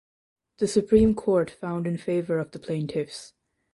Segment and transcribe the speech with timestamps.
[0.57, 3.33] The supreme court found in favor of the plaintiffs.